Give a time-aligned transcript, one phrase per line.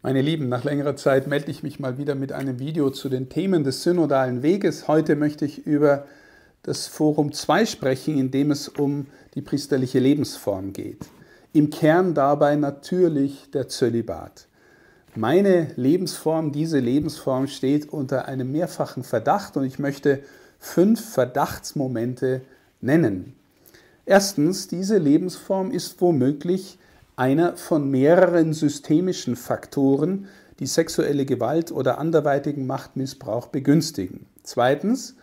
[0.00, 3.28] Meine Lieben, nach längerer Zeit melde ich mich mal wieder mit einem Video zu den
[3.28, 4.86] Themen des synodalen Weges.
[4.86, 6.06] Heute möchte ich über
[6.62, 11.06] das Forum 2 sprechen, in dem es um die priesterliche Lebensform geht.
[11.52, 14.46] Im Kern dabei natürlich der Zölibat.
[15.16, 20.20] Meine Lebensform, diese Lebensform steht unter einem mehrfachen Verdacht und ich möchte
[20.60, 22.42] fünf Verdachtsmomente
[22.80, 23.34] nennen.
[24.06, 26.78] Erstens, diese Lebensform ist womöglich
[27.18, 30.28] einer von mehreren systemischen Faktoren,
[30.60, 34.26] die sexuelle Gewalt oder anderweitigen Machtmissbrauch begünstigen.
[34.44, 35.16] Zweitens,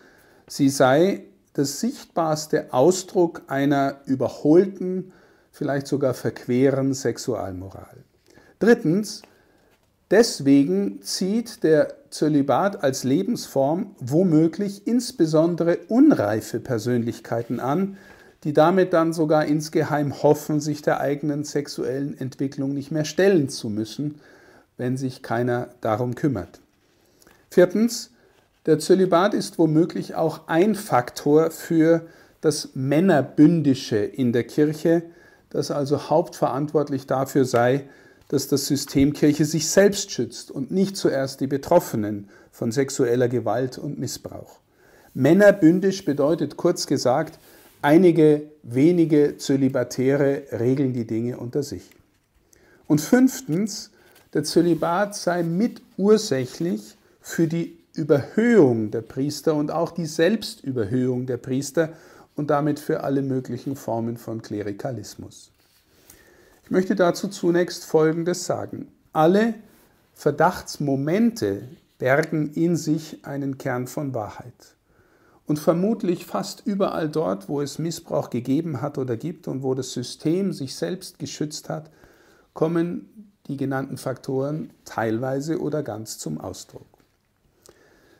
[0.46, 5.12] sie sei das sichtbarste Ausdruck einer überholten,
[5.50, 8.04] vielleicht sogar verqueren Sexualmoral.
[8.58, 9.22] Drittens,
[10.10, 17.96] deswegen zieht der Zölibat als Lebensform womöglich insbesondere unreife Persönlichkeiten an,
[18.44, 23.68] die damit dann sogar insgeheim hoffen, sich der eigenen sexuellen Entwicklung nicht mehr stellen zu
[23.68, 24.20] müssen,
[24.76, 26.60] wenn sich keiner darum kümmert.
[27.50, 28.10] Viertens,
[28.66, 32.06] der Zölibat ist womöglich auch ein Faktor für
[32.40, 35.02] das Männerbündische in der Kirche,
[35.50, 37.84] das also hauptverantwortlich dafür sei,
[38.28, 43.78] dass das System Kirche sich selbst schützt und nicht zuerst die Betroffenen von sexueller Gewalt
[43.78, 44.58] und Missbrauch.
[45.14, 47.38] Männerbündisch bedeutet kurz gesagt,
[47.86, 51.88] Einige wenige Zölibatäre regeln die Dinge unter sich.
[52.88, 53.92] Und fünftens,
[54.34, 61.90] der Zölibat sei mitursächlich für die Überhöhung der Priester und auch die Selbstüberhöhung der Priester
[62.34, 65.52] und damit für alle möglichen Formen von Klerikalismus.
[66.64, 68.88] Ich möchte dazu zunächst Folgendes sagen.
[69.12, 69.54] Alle
[70.12, 71.62] Verdachtsmomente
[71.98, 74.75] bergen in sich einen Kern von Wahrheit.
[75.46, 79.92] Und vermutlich fast überall dort, wo es Missbrauch gegeben hat oder gibt und wo das
[79.92, 81.90] System sich selbst geschützt hat,
[82.52, 86.86] kommen die genannten Faktoren teilweise oder ganz zum Ausdruck.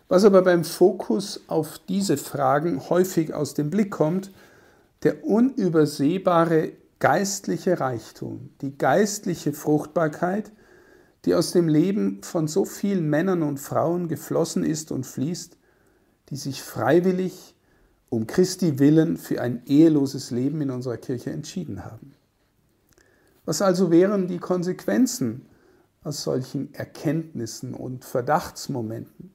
[0.09, 4.31] Was aber beim Fokus auf diese Fragen häufig aus dem Blick kommt,
[5.03, 10.53] der unübersehbare geistliche Reichtum, die geistliche Fruchtbarkeit,
[11.25, 15.57] die aus dem Leben von so vielen Männern und Frauen geflossen ist und fließt,
[16.31, 17.55] die sich freiwillig
[18.09, 22.15] um Christi willen für ein eheloses Leben in unserer Kirche entschieden haben.
[23.45, 25.47] Was also wären die Konsequenzen
[26.03, 29.33] aus solchen Erkenntnissen und Verdachtsmomenten?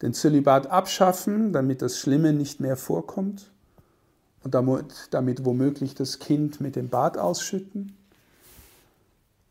[0.00, 3.52] Den Zölibat abschaffen, damit das Schlimme nicht mehr vorkommt
[4.42, 7.96] und damit, damit womöglich das Kind mit dem Bad ausschütten?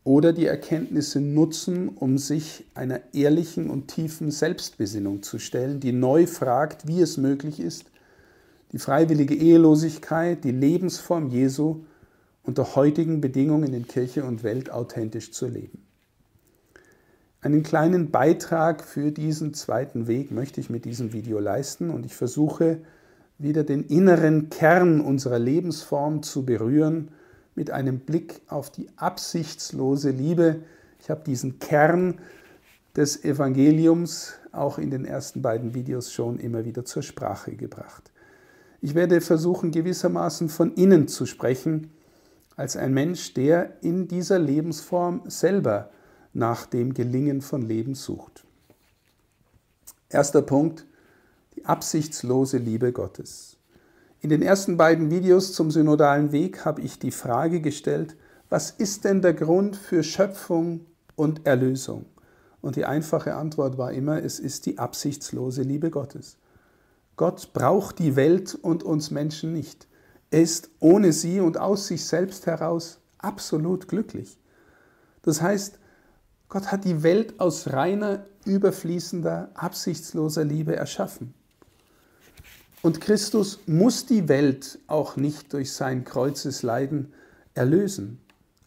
[0.04, 6.26] Oder die Erkenntnisse nutzen, um sich einer ehrlichen und tiefen Selbstbesinnung zu stellen, die neu
[6.26, 7.84] fragt, wie es möglich ist,
[8.72, 11.84] die freiwillige Ehelosigkeit, die Lebensform Jesu
[12.42, 15.84] unter heutigen Bedingungen in Kirche und Welt authentisch zu leben.
[17.40, 22.14] Einen kleinen Beitrag für diesen zweiten Weg möchte ich mit diesem Video leisten und ich
[22.14, 22.78] versuche
[23.38, 27.10] wieder den inneren Kern unserer Lebensform zu berühren,
[27.54, 30.60] mit einem Blick auf die absichtslose Liebe.
[31.00, 32.18] Ich habe diesen Kern
[32.96, 38.10] des Evangeliums auch in den ersten beiden Videos schon immer wieder zur Sprache gebracht.
[38.80, 41.90] Ich werde versuchen, gewissermaßen von innen zu sprechen,
[42.56, 45.90] als ein Mensch, der in dieser Lebensform selber
[46.34, 48.44] nach dem Gelingen von Leben sucht.
[50.08, 50.84] Erster Punkt,
[51.56, 53.56] die absichtslose Liebe Gottes.
[54.22, 58.16] In den ersten beiden Videos zum synodalen Weg habe ich die Frage gestellt,
[58.50, 62.04] was ist denn der Grund für Schöpfung und Erlösung?
[62.60, 66.36] Und die einfache Antwort war immer, es ist die absichtslose Liebe Gottes.
[67.16, 69.88] Gott braucht die Welt und uns Menschen nicht.
[70.30, 74.38] Er ist ohne sie und aus sich selbst heraus absolut glücklich.
[75.22, 75.80] Das heißt,
[76.48, 81.34] Gott hat die Welt aus reiner, überfließender, absichtsloser Liebe erschaffen.
[82.82, 87.12] Und Christus muss die Welt auch nicht durch sein Kreuzesleiden
[87.54, 88.18] erlösen.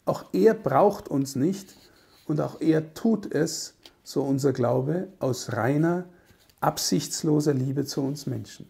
[0.05, 1.75] Auch er braucht uns nicht
[2.25, 6.05] und auch er tut es, so unser Glaube, aus reiner,
[6.61, 8.67] absichtsloser Liebe zu uns Menschen.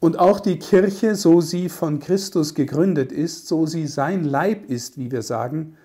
[0.00, 4.98] Und auch die Kirche, so sie von Christus gegründet ist, so sie sein Leib ist,
[4.98, 5.76] wie wir sagen,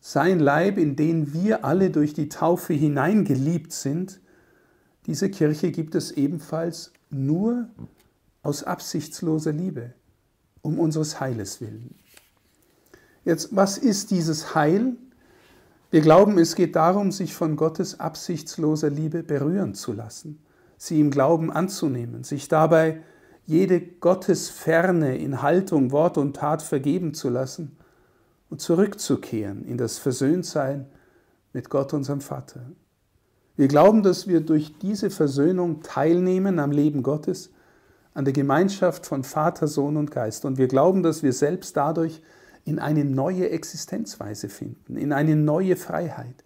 [0.00, 4.20] sein Leib, in den wir alle durch die Taufe hineingeliebt sind,
[5.06, 7.68] diese Kirche gibt es ebenfalls nur
[8.42, 9.92] aus absichtsloser Liebe,
[10.62, 11.94] um unseres Heiles willen.
[13.24, 14.96] Jetzt, was ist dieses Heil?
[15.90, 20.42] Wir glauben, es geht darum, sich von Gottes absichtsloser Liebe berühren zu lassen,
[20.76, 23.02] sie im Glauben anzunehmen, sich dabei
[23.44, 27.76] jede Gottesferne in Haltung, Wort und Tat vergeben zu lassen
[28.50, 30.86] und zurückzukehren in das Versöhntsein
[31.52, 32.62] mit Gott, unserem Vater.
[33.56, 37.50] Wir glauben, dass wir durch diese Versöhnung teilnehmen am Leben Gottes,
[38.14, 40.44] an der Gemeinschaft von Vater, Sohn und Geist.
[40.44, 42.22] Und wir glauben, dass wir selbst dadurch
[42.64, 46.44] in eine neue Existenzweise finden, in eine neue Freiheit,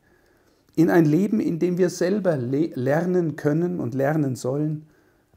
[0.75, 4.87] in ein Leben, in dem wir selber lernen können und lernen sollen,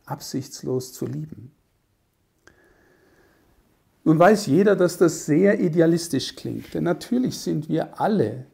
[0.06, 1.52] absichtslos zu lieben.
[4.04, 8.46] Nun weiß jeder, dass das sehr idealistisch klingt, denn natürlich sind wir alle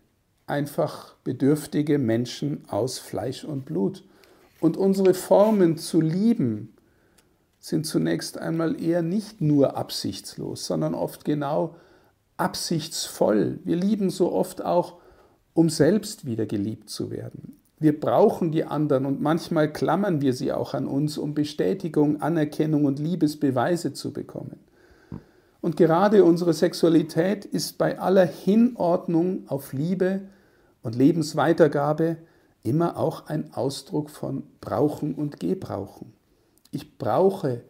[0.47, 4.03] einfach bedürftige Menschen aus Fleisch und Blut.
[4.59, 6.74] Und unsere Formen zu lieben
[7.59, 11.75] sind zunächst einmal eher nicht nur absichtslos, sondern oft genau
[12.38, 13.59] absichtsvoll.
[13.63, 14.97] Wir lieben so oft auch,
[15.53, 17.59] um selbst wieder geliebt zu werden.
[17.80, 22.86] Wir brauchen die anderen und manchmal klammern wir sie auch an uns, um Bestätigung, Anerkennung
[22.86, 24.59] und Liebesbeweise zu bekommen.
[25.65, 30.21] Und gerade unsere Sexualität ist bei aller Hinordnung auf Liebe
[30.83, 32.17] und Lebensweitergabe
[32.62, 36.13] immer auch ein Ausdruck von Brauchen und Gebrauchen.
[36.69, 37.63] Ich brauche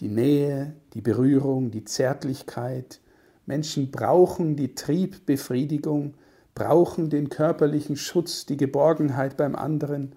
[0.00, 2.98] die Nähe, die Berührung, die Zärtlichkeit.
[3.44, 6.14] Menschen brauchen die Triebbefriedigung,
[6.54, 10.12] brauchen den körperlichen Schutz, die Geborgenheit beim anderen.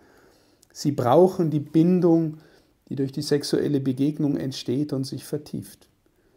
[0.72, 2.38] Sie brauchen die Bindung,
[2.88, 5.91] die durch die sexuelle Begegnung entsteht und sich vertieft.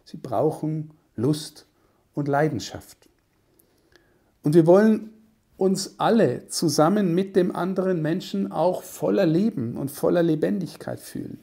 [0.04, 1.66] Sie brauchen Lust
[2.14, 3.08] und Leidenschaft.
[4.42, 5.10] Und wir wollen
[5.56, 11.38] uns alle zusammen mit dem anderen Menschen auch voller Leben und voller Lebendigkeit fühlen.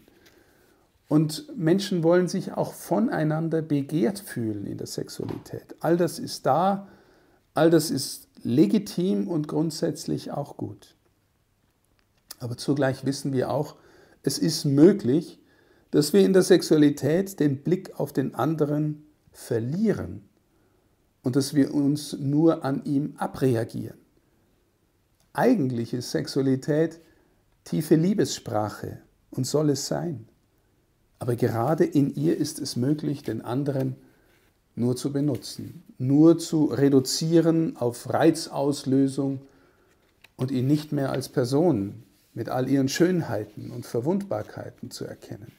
[1.07, 5.75] Und Menschen wollen sich auch voneinander begehrt fühlen in der Sexualität.
[5.81, 6.87] All das ist da,
[7.53, 10.95] all das ist legitim und grundsätzlich auch gut.
[12.39, 13.75] Aber zugleich wissen wir auch,
[14.23, 15.40] es ist möglich,
[15.91, 20.23] dass wir in der Sexualität den Blick auf den anderen verlieren
[21.23, 23.97] und dass wir uns nur an ihm abreagieren.
[25.33, 26.99] Eigentlich ist Sexualität
[27.63, 30.27] tiefe Liebessprache und soll es sein.
[31.19, 33.95] Aber gerade in ihr ist es möglich, den anderen
[34.75, 39.41] nur zu benutzen, nur zu reduzieren auf Reizauslösung
[40.35, 42.03] und ihn nicht mehr als Person
[42.33, 45.51] mit all ihren Schönheiten und Verwundbarkeiten zu erkennen.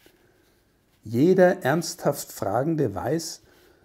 [1.02, 3.42] Jeder ernsthaft Fragende weiß,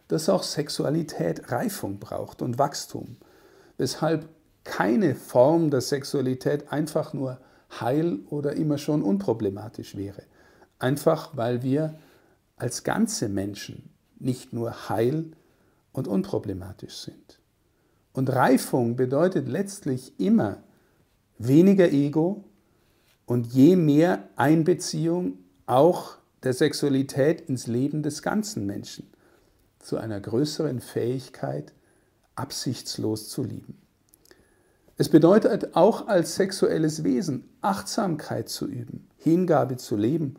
[0.07, 3.17] dass auch Sexualität Reifung braucht und Wachstum,
[3.77, 4.29] weshalb
[4.63, 7.39] keine Form der Sexualität einfach nur
[7.79, 10.23] heil oder immer schon unproblematisch wäre.
[10.79, 11.97] Einfach weil wir
[12.55, 13.89] als ganze Menschen
[14.19, 15.31] nicht nur heil
[15.91, 17.39] und unproblematisch sind.
[18.13, 20.57] Und Reifung bedeutet letztlich immer
[21.37, 22.43] weniger Ego
[23.25, 29.07] und je mehr Einbeziehung auch der Sexualität ins Leben des ganzen Menschen
[29.79, 31.73] zu einer größeren Fähigkeit,
[32.35, 33.81] absichtslos zu lieben.
[34.97, 40.35] Es bedeutet auch als sexuelles Wesen Achtsamkeit zu üben, Hingabe zu leben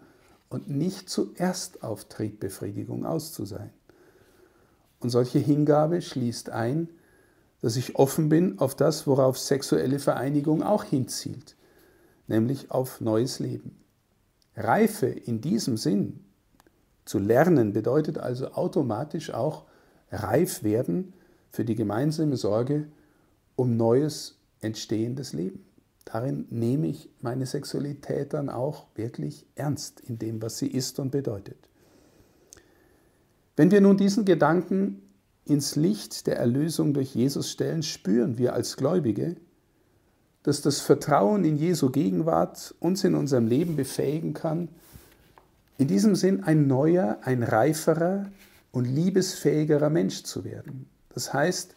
[0.48, 3.70] und nicht zuerst auf Triebbefriedigung aus sein.
[5.00, 6.88] Und solche Hingabe schließt ein,
[7.60, 11.56] dass ich offen bin auf das, worauf sexuelle Vereinigung auch hinzielt,
[12.26, 13.76] nämlich auf neues Leben.
[14.58, 16.20] Reife in diesem Sinn
[17.04, 19.64] zu lernen bedeutet also automatisch auch
[20.10, 21.14] reif werden
[21.50, 22.88] für die gemeinsame Sorge
[23.56, 25.64] um neues, entstehendes Leben.
[26.04, 31.10] Darin nehme ich meine Sexualität dann auch wirklich ernst in dem, was sie ist und
[31.10, 31.68] bedeutet.
[33.56, 35.02] Wenn wir nun diesen Gedanken
[35.44, 39.36] ins Licht der Erlösung durch Jesus stellen, spüren wir als Gläubige,
[40.48, 44.70] dass das Vertrauen in Jesu Gegenwart uns in unserem Leben befähigen kann,
[45.76, 48.30] in diesem Sinn ein neuer, ein reiferer
[48.72, 50.86] und liebesfähigerer Mensch zu werden.
[51.10, 51.74] Das heißt,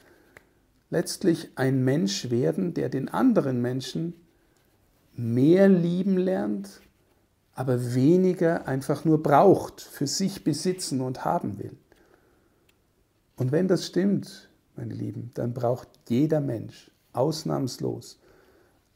[0.90, 4.14] letztlich ein Mensch werden, der den anderen Menschen
[5.18, 6.80] mehr lieben lernt,
[7.54, 11.76] aber weniger einfach nur braucht, für sich besitzen und haben will.
[13.36, 18.21] Und wenn das stimmt, meine Lieben, dann braucht jeder Mensch ausnahmslos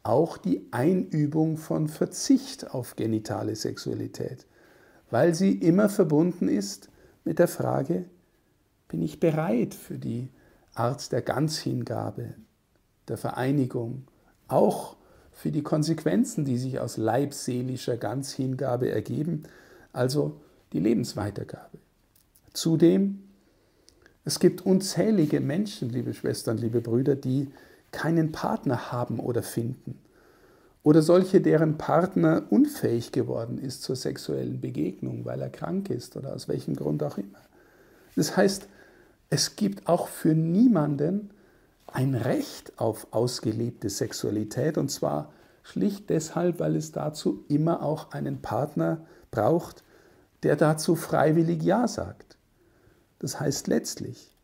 [0.05, 4.45] auch die Einübung von Verzicht auf genitale Sexualität,
[5.09, 6.89] weil sie immer verbunden ist
[7.23, 8.05] mit der Frage,
[8.87, 10.29] bin ich bereit für die
[10.75, 12.35] Art der Ganzhingabe,
[13.07, 14.03] der Vereinigung,
[14.47, 14.95] auch
[15.31, 19.43] für die Konsequenzen, die sich aus leibseelischer Ganzhingabe ergeben,
[19.91, 20.39] also
[20.71, 21.79] die Lebensweitergabe.
[22.53, 23.23] Zudem,
[24.23, 27.49] es gibt unzählige Menschen, liebe Schwestern, liebe Brüder, die
[27.95, 29.97] keinen Partner haben oder finden.
[30.83, 36.35] Oder solche, deren Partner unfähig geworden ist zur sexuellen Begegnung, weil er krank ist oder
[36.35, 37.39] aus welchem Grund auch immer.
[38.17, 38.67] Das heißt,
[39.29, 41.31] es gibt auch für niemanden
[41.87, 45.31] ein Recht auf ausgelebte Sexualität und zwar
[45.63, 49.83] schlicht deshalb, weil es dazu immer auch einen Partner braucht,
[50.43, 52.37] der dazu freiwillig Ja sagt.
[53.19, 54.35] Das heißt letztlich,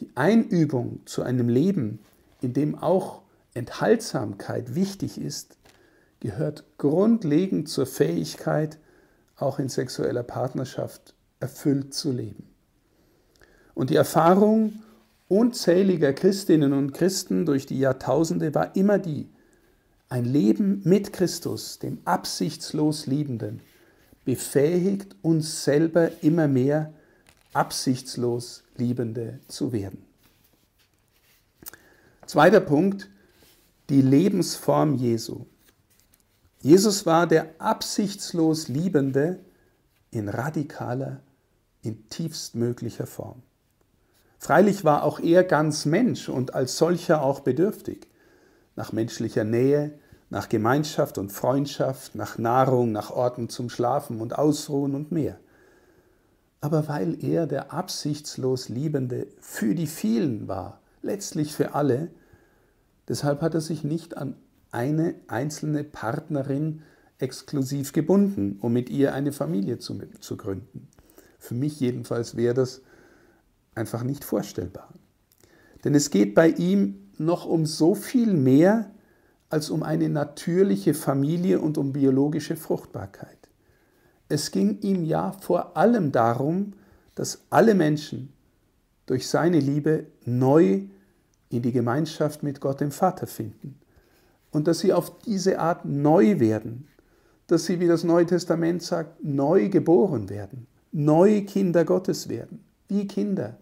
[0.00, 2.00] die Einübung zu einem Leben,
[2.40, 3.22] in dem auch
[3.54, 5.56] Enthaltsamkeit wichtig ist,
[6.20, 8.78] gehört grundlegend zur Fähigkeit,
[9.36, 12.48] auch in sexueller Partnerschaft erfüllt zu leben.
[13.74, 14.82] Und die Erfahrung
[15.28, 19.28] unzähliger Christinnen und Christen durch die Jahrtausende war immer die,
[20.08, 23.60] ein Leben mit Christus, dem absichtslos Liebenden,
[24.24, 26.92] befähigt uns selber immer mehr
[27.52, 30.05] absichtslos Liebende zu werden.
[32.26, 33.08] Zweiter Punkt,
[33.88, 35.46] die Lebensform Jesu.
[36.60, 39.38] Jesus war der absichtslos Liebende
[40.10, 41.20] in radikaler,
[41.82, 43.42] in tiefstmöglicher Form.
[44.40, 48.08] Freilich war auch er ganz Mensch und als solcher auch bedürftig
[48.74, 49.96] nach menschlicher Nähe,
[50.28, 55.38] nach Gemeinschaft und Freundschaft, nach Nahrung, nach Orten zum Schlafen und Ausruhen und mehr.
[56.60, 62.10] Aber weil er der absichtslos Liebende für die vielen war, letztlich für alle,
[63.08, 64.36] deshalb hat er sich nicht an
[64.70, 66.82] eine einzelne Partnerin
[67.18, 70.88] exklusiv gebunden, um mit ihr eine Familie zu, zu gründen.
[71.38, 72.82] Für mich jedenfalls wäre das
[73.74, 74.92] einfach nicht vorstellbar.
[75.84, 78.90] Denn es geht bei ihm noch um so viel mehr
[79.48, 83.38] als um eine natürliche Familie und um biologische Fruchtbarkeit.
[84.28, 86.72] Es ging ihm ja vor allem darum,
[87.14, 88.32] dass alle Menschen
[89.06, 90.82] durch seine Liebe neu
[91.56, 93.78] in die Gemeinschaft mit Gott dem Vater finden
[94.50, 96.88] und dass sie auf diese Art neu werden,
[97.46, 103.06] dass sie, wie das Neue Testament sagt, neu geboren werden, neue Kinder Gottes werden, wie
[103.06, 103.58] Kinder.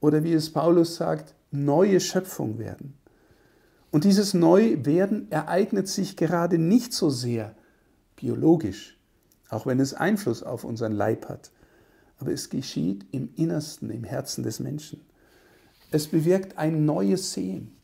[0.00, 2.94] Oder wie es Paulus sagt, neue Schöpfung werden.
[3.90, 7.54] Und dieses Neuwerden ereignet sich gerade nicht so sehr
[8.16, 8.98] biologisch,
[9.48, 11.50] auch wenn es Einfluss auf unseren Leib hat,
[12.18, 15.00] aber es geschieht im Innersten, im Herzen des Menschen.
[15.96, 17.74] Es bewirkt ein neues Sehen,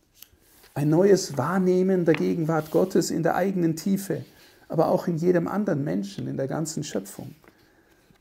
[0.74, 4.26] ein neues Wahrnehmen der Gegenwart Gottes in der eigenen Tiefe,
[4.68, 7.34] aber auch in jedem anderen Menschen, in der ganzen Schöpfung.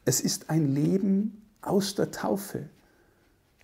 [0.05, 2.69] Es ist ein Leben aus der Taufe,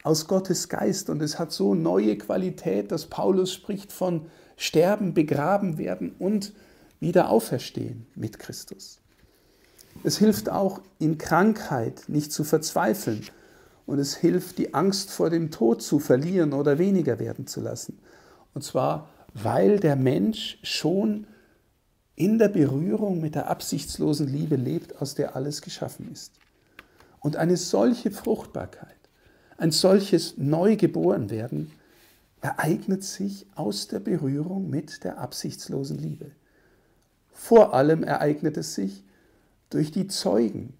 [0.03, 4.25] aus Gottes Geist und es hat so neue Qualität, dass Paulus spricht von
[4.57, 6.51] Sterben, begraben werden und
[6.99, 8.99] wieder auferstehen mit Christus.
[10.03, 13.23] Es hilft auch in Krankheit nicht zu verzweifeln
[13.87, 17.97] und es hilft, die Angst vor dem Tod zu verlieren oder weniger werden zu lassen.
[18.53, 21.25] Und zwar, weil der Mensch schon
[22.15, 26.33] in der Berührung mit der absichtslosen Liebe lebt, aus der alles geschaffen ist.
[27.19, 28.97] Und eine solche Fruchtbarkeit,
[29.57, 31.71] ein solches Neugeborenwerden
[32.41, 36.31] ereignet sich aus der Berührung mit der absichtslosen Liebe.
[37.31, 39.03] Vor allem ereignet es sich
[39.69, 40.73] durch die Zeugen,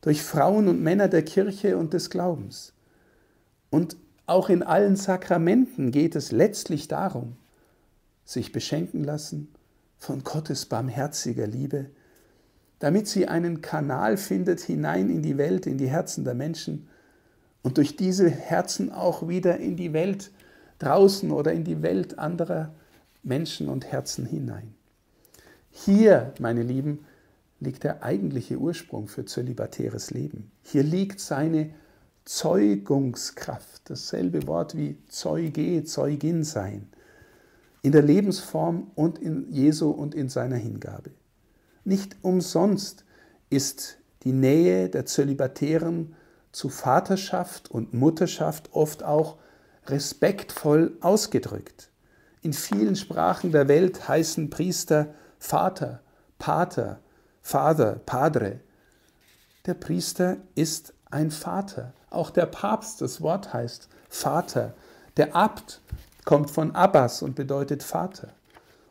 [0.00, 2.72] durch Frauen und Männer der Kirche und des Glaubens.
[3.70, 7.36] Und auch in allen Sakramenten geht es letztlich darum,
[8.24, 9.48] sich beschenken lassen
[9.98, 11.90] von Gottes barmherziger Liebe,
[12.78, 16.88] damit sie einen Kanal findet hinein in die Welt, in die Herzen der Menschen
[17.62, 20.30] und durch diese Herzen auch wieder in die Welt
[20.78, 22.72] draußen oder in die Welt anderer
[23.22, 24.74] Menschen und Herzen hinein.
[25.70, 27.04] Hier, meine Lieben,
[27.60, 30.50] liegt der eigentliche Ursprung für zölibatäres Leben.
[30.62, 31.70] Hier liegt seine
[32.24, 36.88] Zeugungskraft, dasselbe Wort wie Zeuge, Zeugin sein,
[37.82, 41.10] in der Lebensform und in Jesu und in seiner Hingabe.
[41.84, 43.04] Nicht umsonst
[43.48, 46.14] ist die Nähe der Zölibatären
[46.52, 49.38] zu Vaterschaft und Mutterschaft oft auch
[49.86, 51.90] respektvoll ausgedrückt.
[52.42, 56.00] In vielen Sprachen der Welt heißen Priester Vater,
[56.38, 57.00] Pater,
[57.50, 58.60] Vater, Padre.
[59.66, 61.92] Der Priester ist ein Vater.
[62.08, 64.74] Auch der Papst, das Wort heißt Vater.
[65.16, 65.80] Der Abt
[66.24, 68.28] kommt von Abbas und bedeutet Vater.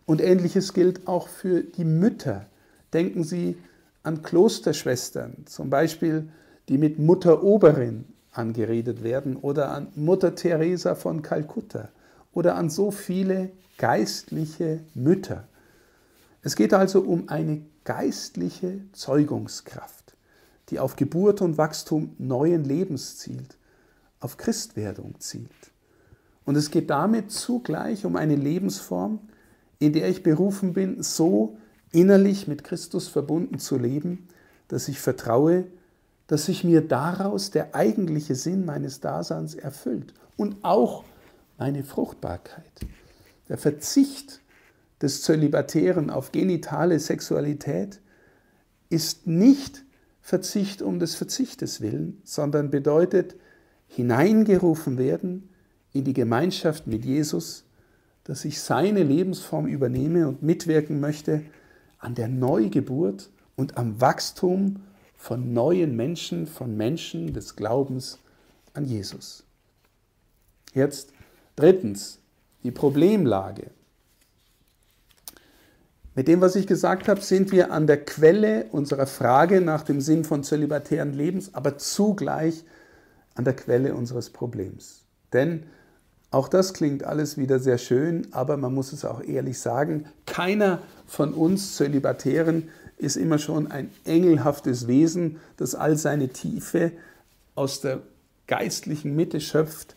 [0.05, 2.47] Und ähnliches gilt auch für die Mütter.
[2.91, 3.55] Denken Sie
[4.03, 6.27] an Klosterschwestern, zum Beispiel
[6.67, 11.87] die mit Mutter Oberin angeredet werden oder an Mutter Teresa von Kalkutta
[12.33, 15.47] oder an so viele geistliche Mütter.
[16.41, 20.15] Es geht also um eine geistliche Zeugungskraft,
[20.69, 23.57] die auf Geburt und Wachstum neuen Lebens zielt,
[24.19, 25.49] auf Christwerdung zielt.
[26.45, 29.19] Und es geht damit zugleich um eine Lebensform,
[29.79, 31.57] in der ich berufen bin, so
[31.91, 34.27] innerlich mit Christus verbunden zu leben,
[34.67, 35.65] dass ich vertraue,
[36.27, 41.03] dass sich mir daraus der eigentliche Sinn meines Daseins erfüllt und auch
[41.57, 42.63] meine Fruchtbarkeit.
[43.47, 44.41] Der Verzicht
[45.01, 48.01] des Zölibatären auf genitale Sexualität
[48.89, 49.83] ist nicht
[50.21, 53.35] Verzicht um des Verzichtes willen, sondern bedeutet
[53.87, 55.49] hineingerufen werden
[55.91, 57.65] in die Gemeinschaft mit Jesus,
[58.23, 61.43] dass ich seine Lebensform übernehme und mitwirken möchte
[61.97, 64.83] an der Neugeburt und am Wachstum
[65.15, 68.19] von neuen Menschen, von Menschen des Glaubens
[68.73, 69.43] an Jesus.
[70.73, 71.11] Jetzt
[71.55, 72.19] drittens
[72.63, 73.71] die Problemlage.
[76.15, 80.01] Mit dem, was ich gesagt habe, sind wir an der Quelle unserer Frage nach dem
[80.01, 82.65] Sinn von zölibatären Lebens, aber zugleich
[83.35, 85.05] an der Quelle unseres Problems.
[85.31, 85.63] Denn
[86.31, 90.81] auch das klingt alles wieder sehr schön, aber man muss es auch ehrlich sagen, keiner
[91.07, 96.91] von uns Zölibatären ist immer schon ein engelhaftes Wesen, das all seine Tiefe
[97.55, 98.01] aus der
[98.45, 99.95] geistlichen Mitte schöpft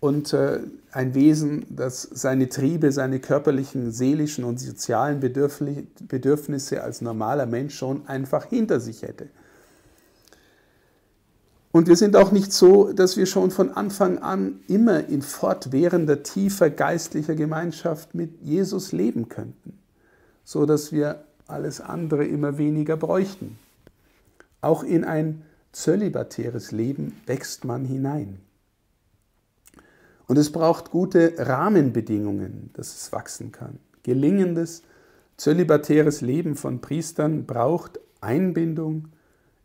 [0.00, 0.60] und äh,
[0.92, 8.08] ein Wesen, das seine Triebe, seine körperlichen, seelischen und sozialen Bedürfnisse als normaler Mensch schon
[8.08, 9.28] einfach hinter sich hätte.
[11.72, 16.24] Und wir sind auch nicht so, dass wir schon von Anfang an immer in fortwährender,
[16.24, 19.78] tiefer geistlicher Gemeinschaft mit Jesus leben könnten,
[20.42, 23.58] so dass wir alles andere immer weniger bräuchten.
[24.60, 28.40] Auch in ein zölibatäres Leben wächst man hinein.
[30.30, 33.80] Und es braucht gute Rahmenbedingungen, dass es wachsen kann.
[34.04, 34.84] Gelingendes,
[35.36, 39.08] zölibatäres Leben von Priestern braucht Einbindung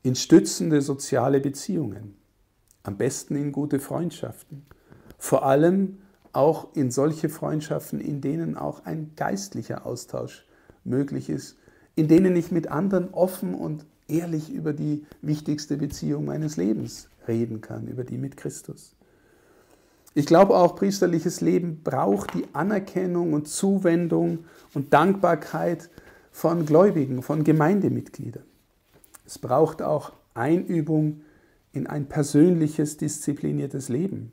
[0.02, 2.16] in stützende soziale Beziehungen,
[2.82, 4.66] am besten in gute Freundschaften,
[5.20, 6.00] vor allem
[6.34, 10.48] auch in solche Freundschaften, in denen auch ein geistlicher Austausch
[10.84, 11.58] möglich ist,
[11.94, 17.62] in denen ich mit anderen offen und ehrlich über die wichtigste Beziehung meines Lebens reden
[17.62, 18.96] kann, über die mit Christus.
[20.18, 25.90] Ich glaube auch, priesterliches Leben braucht die Anerkennung und Zuwendung und Dankbarkeit
[26.32, 28.46] von Gläubigen, von Gemeindemitgliedern.
[29.26, 31.22] Es braucht auch Einübung
[31.74, 34.32] in ein persönliches, diszipliniertes Leben.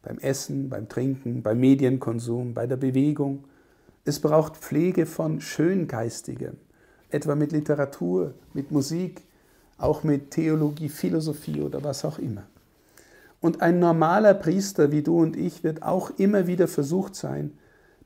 [0.00, 3.44] Beim Essen, beim Trinken, beim Medienkonsum, bei der Bewegung.
[4.06, 6.56] Es braucht Pflege von Schöngeistigem,
[7.10, 9.20] etwa mit Literatur, mit Musik,
[9.76, 12.44] auch mit Theologie, Philosophie oder was auch immer.
[13.40, 17.52] Und ein normaler Priester wie du und ich wird auch immer wieder versucht sein,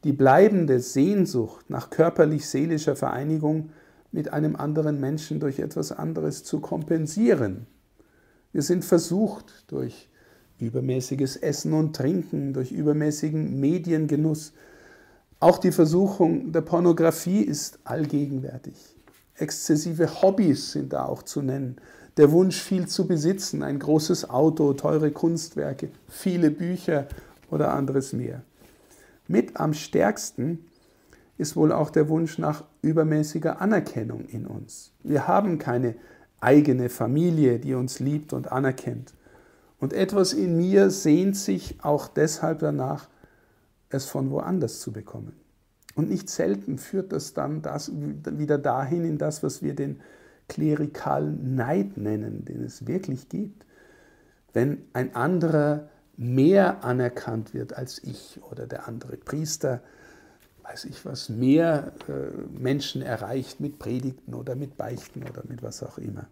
[0.05, 3.71] die bleibende Sehnsucht nach körperlich-seelischer Vereinigung
[4.13, 7.67] mit einem anderen Menschen durch etwas anderes zu kompensieren.
[8.53, 10.09] Wir sind versucht durch
[10.61, 14.53] übermäßiges Essen und Trinken, durch übermäßigen Mediengenuss.
[15.41, 18.77] Auch die Versuchung der Pornografie ist allgegenwärtig.
[19.37, 21.81] Exzessive Hobbys sind da auch zu nennen
[22.17, 27.09] der Wunsch, viel zu besitzen, ein großes Auto, teure Kunstwerke, viele Bücher
[27.51, 28.43] oder anderes mehr.
[29.27, 30.65] Mit am stärksten
[31.39, 34.93] ist wohl auch der Wunsch nach übermäßiger Anerkennung in uns.
[35.03, 35.97] Wir haben keine
[36.41, 39.15] eigene Familie, die uns liebt und anerkennt.
[39.81, 43.09] Und etwas in mir sehnt sich auch deshalb danach,
[43.89, 45.33] es von woanders zu bekommen.
[45.95, 50.01] Und nicht selten führt das dann das wieder dahin in das, was wir den
[50.49, 53.65] klerikalen Neid nennen, den es wirklich gibt.
[54.53, 59.81] Wenn ein anderer mehr anerkannt wird als ich oder der andere Priester,
[60.63, 65.83] weiß ich was, mehr äh, Menschen erreicht mit Predigten oder mit Beichten oder mit was
[65.83, 66.27] auch immer.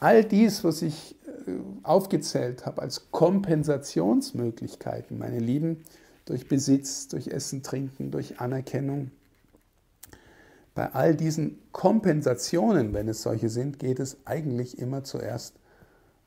[0.00, 1.16] All dies, was ich
[1.46, 5.84] äh, aufgezählt habe als Kompensationsmöglichkeiten, meine Lieben,
[6.24, 9.10] durch Besitz, durch Essen, Trinken, durch Anerkennung,
[10.74, 15.56] bei all diesen Kompensationen, wenn es solche sind, geht es eigentlich immer zuerst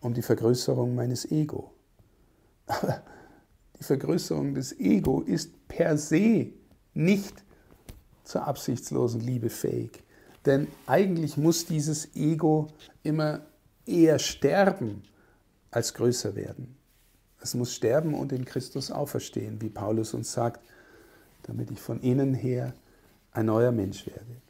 [0.02, 1.72] um die Vergrößerung meines Ego.
[2.68, 3.02] Aber
[3.80, 6.52] die Vergrößerung des Ego ist per se
[6.94, 7.44] nicht
[8.24, 10.04] zur absichtslosen Liebe fähig.
[10.46, 12.68] Denn eigentlich muss dieses Ego
[13.02, 13.42] immer
[13.86, 15.04] eher sterben
[15.72, 16.76] als größer werden.
[17.42, 20.62] Es muss sterben und in Christus auferstehen, wie Paulus uns sagt,
[21.44, 22.74] damit ich von innen her
[23.34, 24.42] ein neuer Mensch werde.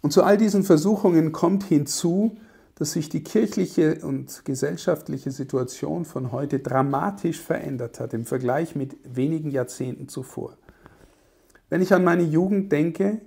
[0.00, 2.36] Und zu all diesen Versuchungen kommt hinzu,
[2.76, 8.96] dass sich die kirchliche und gesellschaftliche Situation von heute dramatisch verändert hat im Vergleich mit
[9.04, 10.56] wenigen Jahrzehnten zuvor.
[11.70, 13.20] Wenn ich an meine Jugend denke,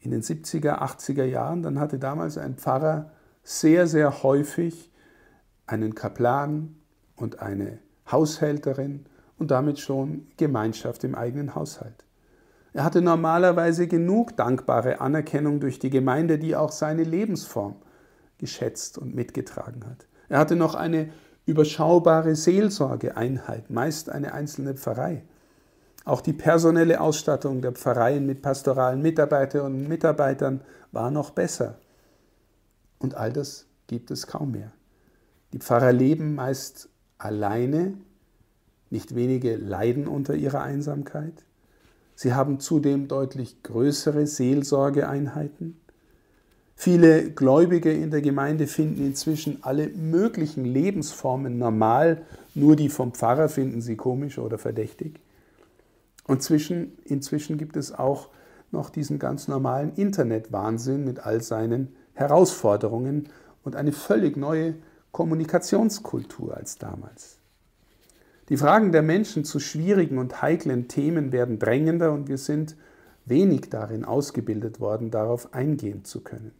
[0.00, 4.90] in den 70er, 80er Jahren, dann hatte damals ein Pfarrer sehr, sehr häufig
[5.66, 6.76] einen Kaplan
[7.16, 7.78] und eine
[8.10, 9.06] Haushälterin
[9.38, 12.04] und damit schon Gemeinschaft im eigenen Haushalt.
[12.72, 17.76] Er hatte normalerweise genug dankbare Anerkennung durch die Gemeinde, die auch seine Lebensform
[18.38, 20.06] geschätzt und mitgetragen hat.
[20.28, 21.10] Er hatte noch eine
[21.46, 25.24] überschaubare Seelsorgeeinheit, meist eine einzelne Pfarrei.
[26.04, 31.78] Auch die personelle Ausstattung der Pfarreien mit pastoralen Mitarbeiterinnen und Mitarbeitern war noch besser.
[32.98, 34.72] Und all das gibt es kaum mehr.
[35.52, 37.94] Die Pfarrer leben meist alleine,
[38.88, 41.44] nicht wenige leiden unter ihrer Einsamkeit.
[42.22, 45.80] Sie haben zudem deutlich größere Seelsorgeeinheiten.
[46.74, 52.20] Viele Gläubige in der Gemeinde finden inzwischen alle möglichen Lebensformen normal,
[52.54, 55.18] nur die vom Pfarrer finden sie komisch oder verdächtig.
[56.26, 58.28] Und zwischen, inzwischen gibt es auch
[58.70, 63.30] noch diesen ganz normalen Internetwahnsinn mit all seinen Herausforderungen
[63.64, 64.74] und eine völlig neue
[65.10, 67.39] Kommunikationskultur als damals.
[68.50, 72.76] Die Fragen der Menschen zu schwierigen und heiklen Themen werden drängender und wir sind
[73.24, 76.50] wenig darin ausgebildet worden, darauf eingehen zu können.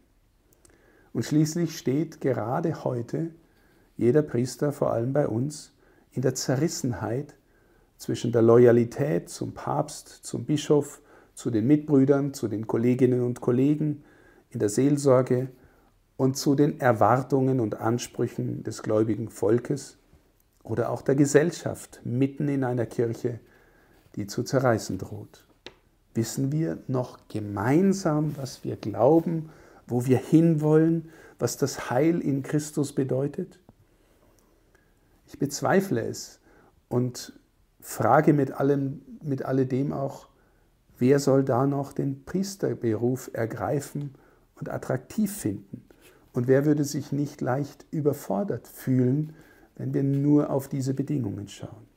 [1.11, 3.31] Und schließlich steht gerade heute
[3.97, 5.73] jeder Priester, vor allem bei uns,
[6.13, 7.35] in der Zerrissenheit
[7.97, 11.01] zwischen der Loyalität zum Papst, zum Bischof,
[11.33, 14.05] zu den Mitbrüdern, zu den Kolleginnen und Kollegen,
[14.49, 15.49] in der Seelsorge
[16.15, 19.97] und zu den Erwartungen und Ansprüchen des gläubigen Volkes
[20.63, 23.39] oder auch der Gesellschaft mitten in einer Kirche,
[24.15, 25.45] die zu zerreißen droht.
[26.13, 29.49] Wissen wir noch gemeinsam, was wir glauben,
[29.87, 33.59] wo wir hinwollen, was das Heil in Christus bedeutet?
[35.27, 36.39] Ich bezweifle es
[36.89, 37.33] und
[37.79, 40.27] frage mit, allem, mit alledem auch,
[40.99, 44.13] wer soll da noch den Priesterberuf ergreifen
[44.55, 45.85] und attraktiv finden?
[46.33, 49.33] Und wer würde sich nicht leicht überfordert fühlen,
[49.81, 51.87] wenn wir nur auf diese Bedingungen schauen?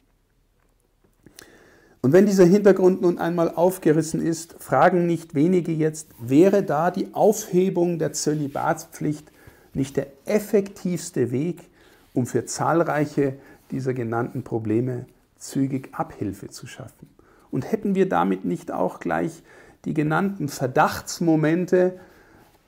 [2.01, 7.12] Und wenn dieser Hintergrund nun einmal aufgerissen ist, fragen nicht wenige jetzt, wäre da die
[7.12, 9.31] Aufhebung der Zölibatspflicht
[9.75, 11.68] nicht der effektivste Weg,
[12.14, 13.35] um für zahlreiche
[13.70, 15.05] dieser genannten Probleme
[15.37, 17.09] zügig Abhilfe zu schaffen.
[17.51, 19.42] Und hätten wir damit nicht auch gleich
[19.85, 21.99] die genannten Verdachtsmomente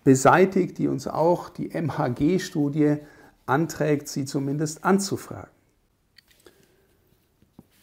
[0.05, 2.99] beseitigt, die uns auch die MHG-Studie
[3.47, 5.51] anträgt, sie zumindest anzufragen.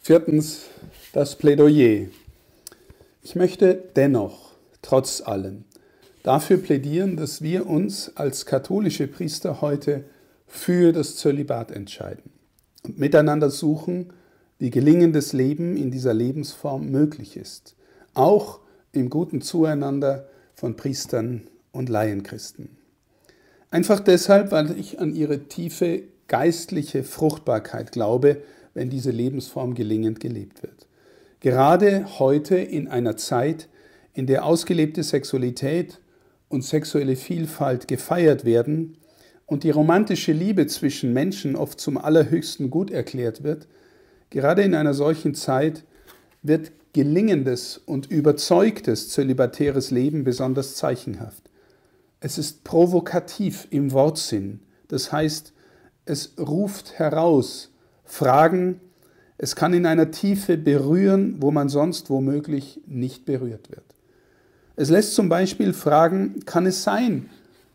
[0.00, 0.66] Viertens
[1.12, 2.08] das Plädoyer.
[3.22, 5.64] Ich möchte dennoch, trotz allem,
[6.22, 10.04] dafür plädieren, dass wir uns als katholische Priester heute
[10.46, 12.30] für das Zölibat entscheiden
[12.82, 14.12] und miteinander suchen,
[14.58, 17.74] wie gelingendes Leben in dieser Lebensform möglich ist,
[18.12, 18.60] auch
[18.92, 22.76] im guten Zueinander von Priestern und Laienchristen.
[23.74, 30.62] Einfach deshalb, weil ich an ihre tiefe geistliche Fruchtbarkeit glaube, wenn diese Lebensform gelingend gelebt
[30.62, 30.86] wird.
[31.40, 33.68] Gerade heute in einer Zeit,
[34.12, 36.00] in der ausgelebte Sexualität
[36.48, 38.96] und sexuelle Vielfalt gefeiert werden
[39.46, 43.66] und die romantische Liebe zwischen Menschen oft zum allerhöchsten Gut erklärt wird,
[44.34, 45.84] Gerade in einer solchen Zeit
[46.42, 51.43] wird gelingendes und überzeugtes zölibatäres Leben besonders zeichenhaft.
[52.24, 55.52] Es ist provokativ im Wortsinn, das heißt,
[56.06, 57.70] es ruft heraus
[58.02, 58.80] Fragen,
[59.36, 63.84] es kann in einer Tiefe berühren, wo man sonst womöglich nicht berührt wird.
[64.74, 67.28] Es lässt zum Beispiel fragen, kann es sein,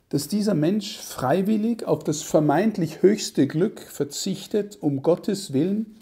[0.09, 5.95] dass dieser Mensch freiwillig auf das vermeintlich höchste Glück verzichtet, um Gottes Willen?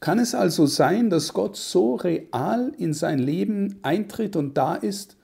[0.00, 5.18] Kann es also sein, dass Gott so real in sein Leben eintritt und da ist,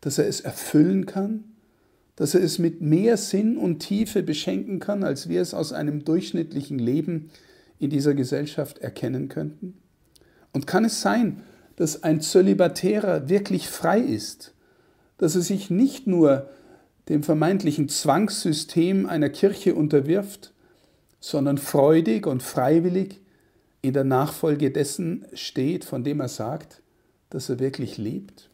[0.00, 1.44] dass er es erfüllen kann,
[2.18, 6.04] dass er es mit mehr Sinn und Tiefe beschenken kann, als wir es aus einem
[6.04, 7.30] durchschnittlichen Leben
[7.78, 9.78] in dieser Gesellschaft erkennen könnten?
[10.52, 11.42] Und kann es sein,
[11.76, 14.52] dass ein Zölibatärer wirklich frei ist,
[15.18, 16.50] dass er sich nicht nur
[17.08, 20.52] dem vermeintlichen Zwangssystem einer Kirche unterwirft,
[21.20, 23.20] sondern freudig und freiwillig
[23.80, 26.82] in der Nachfolge dessen steht, von dem er sagt,
[27.30, 28.47] dass er wirklich lebt?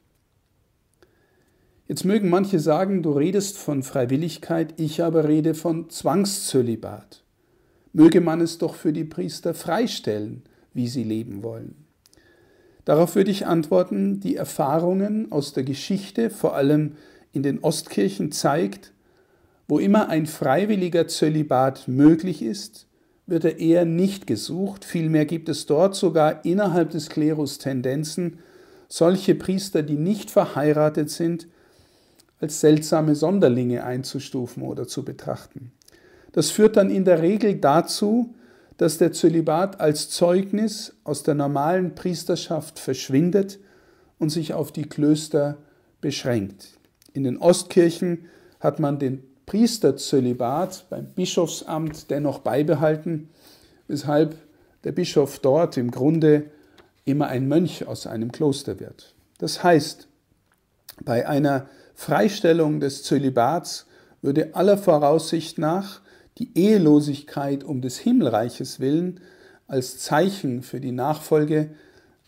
[1.87, 7.23] Jetzt mögen manche sagen, du redest von Freiwilligkeit, ich aber rede von Zwangszölibat.
[7.92, 10.42] Möge man es doch für die Priester freistellen,
[10.73, 11.77] wie sie leben wollen.
[12.87, 16.92] Darauf würde ich antworten, die Erfahrungen aus der Geschichte, vor allem
[17.33, 18.92] in den Ostkirchen, zeigt,
[19.68, 22.87] wo immer ein freiwilliger Zölibat möglich ist,
[23.27, 28.38] wird er eher nicht gesucht, vielmehr gibt es dort sogar innerhalb des Klerus Tendenzen,
[28.88, 31.49] solche Priester, die nicht verheiratet sind,
[32.44, 35.72] als seltsame Sonderlinge einzustufen oder zu betrachten.
[36.33, 38.35] Das führt dann in der Regel dazu,
[38.76, 43.61] dass der Zölibat als Zeugnis aus der normalen Priesterschaft verschwindet
[44.18, 45.57] und sich auf die Klöster
[46.02, 46.78] beschränkt.
[47.14, 48.26] In den Ostkirchen
[48.61, 53.30] hat man den Priesterzölibat beim Bischofsamt dennoch beibehalten,
[53.88, 54.37] weshalb
[54.85, 56.50] der Bischof dort im Grunde
[57.07, 59.14] immer ein Mönch aus einem Kloster wird.
[59.38, 60.09] Das heißt,
[61.07, 63.87] bei einer Freistellung des Zölibats
[64.22, 66.00] würde aller Voraussicht nach
[66.38, 69.20] die Ehelosigkeit um des Himmelreiches willen
[69.66, 71.70] als Zeichen für die Nachfolge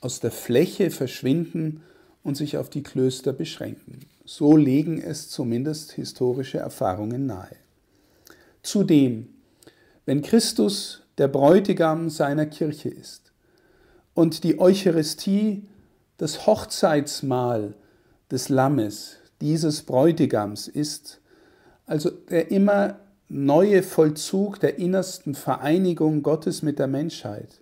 [0.00, 1.82] aus der Fläche verschwinden
[2.22, 4.00] und sich auf die Klöster beschränken.
[4.24, 7.56] So legen es zumindest historische Erfahrungen nahe.
[8.62, 9.28] Zudem,
[10.04, 13.32] wenn Christus der Bräutigam seiner Kirche ist
[14.14, 15.68] und die Eucharistie
[16.18, 17.74] das Hochzeitsmahl
[18.30, 21.20] des Lammes, dieses Bräutigams ist,
[21.86, 27.60] also der immer neue Vollzug der innersten Vereinigung Gottes mit der Menschheit,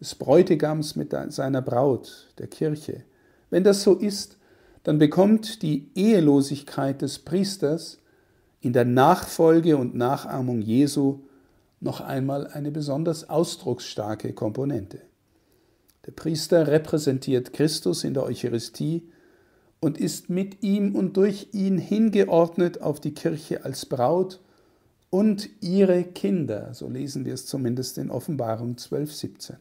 [0.00, 3.04] des Bräutigams mit seiner Braut, der Kirche.
[3.50, 4.36] Wenn das so ist,
[4.84, 7.98] dann bekommt die Ehelosigkeit des Priesters
[8.60, 11.20] in der Nachfolge und Nachahmung Jesu
[11.80, 15.00] noch einmal eine besonders ausdrucksstarke Komponente.
[16.06, 19.08] Der Priester repräsentiert Christus in der Eucharistie
[19.82, 24.38] und ist mit ihm und durch ihn hingeordnet auf die Kirche als Braut
[25.10, 26.72] und ihre Kinder.
[26.72, 29.56] So lesen wir es zumindest in Offenbarung 12, 17.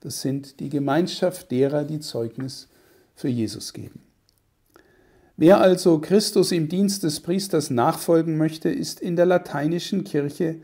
[0.00, 2.70] Das sind die Gemeinschaft derer, die Zeugnis
[3.14, 4.00] für Jesus geben.
[5.36, 10.56] Wer also Christus im Dienst des Priesters nachfolgen möchte, ist in der lateinischen Kirche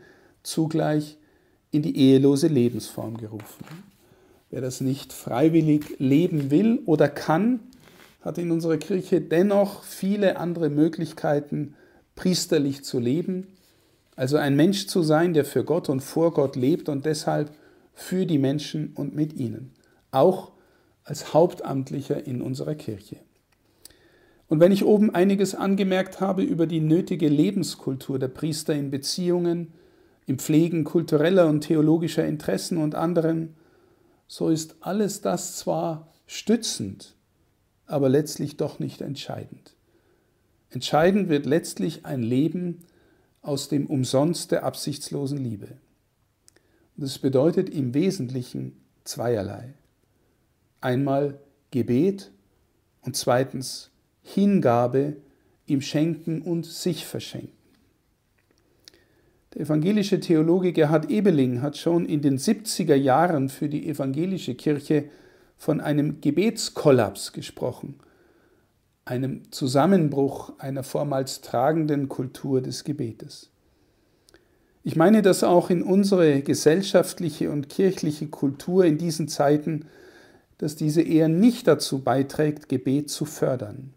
[0.43, 1.17] zugleich
[1.71, 3.65] in die ehelose Lebensform gerufen.
[4.49, 7.61] Wer das nicht freiwillig leben will oder kann,
[8.21, 11.75] hat in unserer Kirche dennoch viele andere Möglichkeiten,
[12.15, 13.47] priesterlich zu leben,
[14.15, 17.51] also ein Mensch zu sein, der für Gott und vor Gott lebt und deshalb
[17.93, 19.71] für die Menschen und mit ihnen,
[20.11, 20.51] auch
[21.05, 23.17] als Hauptamtlicher in unserer Kirche.
[24.47, 29.73] Und wenn ich oben einiges angemerkt habe über die nötige Lebenskultur der Priester in Beziehungen,
[30.25, 33.55] im Pflegen kultureller und theologischer Interessen und anderen,
[34.27, 37.15] so ist alles das zwar stützend,
[37.89, 39.73] aber letztlich doch nicht entscheidend.
[40.69, 42.79] Entscheidend wird letztlich ein Leben
[43.41, 45.67] aus dem Umsonst der absichtslosen Liebe.
[46.95, 48.73] Und das bedeutet im Wesentlichen
[49.03, 49.73] zweierlei.
[50.81, 51.39] Einmal
[51.71, 52.31] Gebet
[53.01, 53.89] und zweitens
[54.21, 55.15] Hingabe
[55.65, 57.57] im Schenken und sich verschenken.
[59.53, 65.05] Der evangelische Theologe Gerhard Ebeling hat schon in den 70er Jahren für die evangelische Kirche
[65.59, 67.99] von einem Gebetskollaps gesprochen,
[69.05, 73.51] einem Zusammenbruch einer vormals tragenden Kultur des Gebetes.
[74.83, 79.85] Ich meine, dass auch in unsere gesellschaftliche und kirchliche Kultur in diesen Zeiten,
[80.57, 83.93] dass diese eher nicht dazu beiträgt, Gebet zu fördern.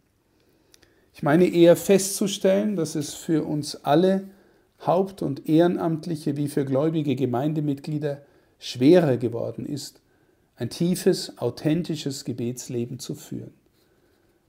[1.14, 4.24] Ich meine eher festzustellen, dass es für uns alle
[4.84, 8.22] Haupt- und Ehrenamtliche wie für gläubige Gemeindemitglieder
[8.58, 10.01] schwerer geworden ist,
[10.62, 13.52] ein tiefes, authentisches Gebetsleben zu führen.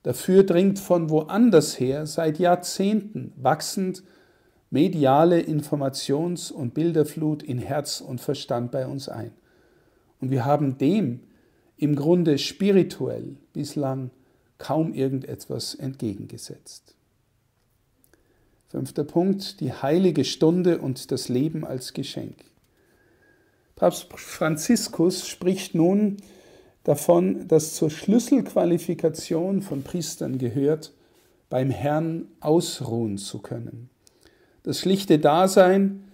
[0.03, 4.03] Dafür dringt von woanders her seit Jahrzehnten wachsend
[4.69, 9.31] mediale Informations- und Bilderflut in Herz und Verstand bei uns ein.
[10.21, 11.21] Und wir haben dem
[11.77, 14.11] im Grunde spirituell bislang
[14.59, 16.95] kaum irgendetwas entgegengesetzt.
[18.69, 22.45] Fünfter Punkt, die heilige Stunde und das Leben als Geschenk.
[23.83, 26.15] Papst Franziskus spricht nun
[26.85, 30.93] davon, dass zur Schlüsselqualifikation von Priestern gehört,
[31.49, 33.89] beim Herrn ausruhen zu können.
[34.63, 36.05] Das schlichte Dasein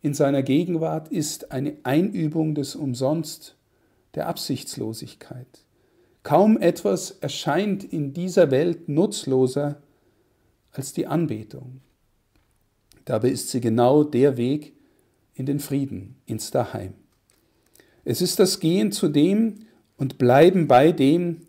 [0.00, 3.56] in seiner Gegenwart ist eine Einübung des Umsonst,
[4.14, 5.66] der Absichtslosigkeit.
[6.22, 9.82] Kaum etwas erscheint in dieser Welt nutzloser
[10.72, 11.82] als die Anbetung.
[13.04, 14.72] Dabei ist sie genau der Weg
[15.34, 16.94] in den Frieden, ins Daheim.
[18.04, 21.42] Es ist das Gehen zu dem und Bleiben bei dem,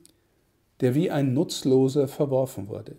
[0.82, 2.96] der wie ein Nutzloser verworfen wurde.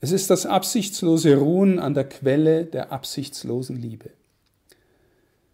[0.00, 4.10] Es ist das absichtslose Ruhen an der Quelle der absichtslosen Liebe.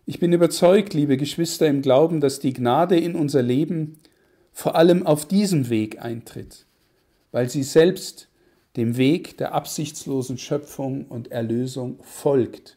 [0.07, 3.99] Ich bin überzeugt, liebe Geschwister im Glauben, dass die Gnade in unser Leben
[4.53, 6.66] vor allem auf diesem Weg eintritt,
[7.33, 8.29] weil sie selbst
[8.77, 12.75] dem Weg der absichtslosen Schöpfung und Erlösung folgt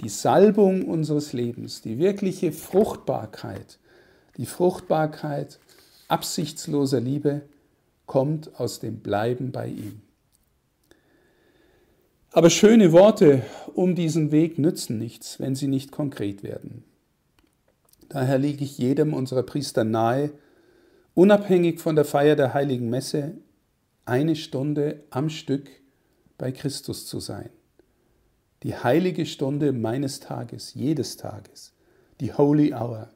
[0.00, 3.78] die Salbung unseres Lebens, die wirkliche Fruchtbarkeit,
[4.36, 5.58] die Fruchtbarkeit
[6.06, 7.42] absichtsloser Liebe
[8.06, 10.00] kommt aus dem Bleiben bei ihm.
[12.30, 13.42] Aber schöne Worte
[13.74, 16.84] um diesen Weg nützen nichts, wenn sie nicht konkret werden.
[18.08, 20.30] Daher liege ich jedem unserer Priester nahe,
[21.14, 23.34] unabhängig von der Feier der heiligen Messe,
[24.04, 25.68] eine Stunde am Stück
[26.38, 27.50] bei Christus zu sein
[28.62, 31.72] die heilige Stunde meines Tages, jedes Tages,
[32.20, 33.10] die Holy Hour.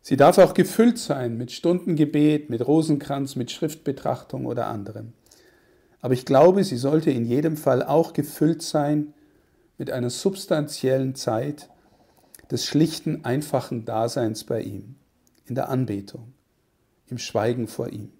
[0.00, 5.12] Sie darf auch gefüllt sein mit Stundengebet, mit Rosenkranz, mit Schriftbetrachtung oder anderem.
[6.00, 9.14] Aber ich glaube, sie sollte in jedem Fall auch gefüllt sein
[9.78, 11.70] mit einer substanziellen Zeit
[12.50, 14.96] des schlichten, einfachen Daseins bei ihm,
[15.46, 16.32] in der Anbetung,
[17.06, 18.10] im Schweigen vor ihm.